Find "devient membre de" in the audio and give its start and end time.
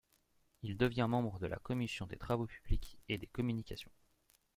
0.77-1.45